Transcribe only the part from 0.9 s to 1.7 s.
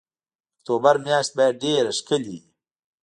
میاشت باید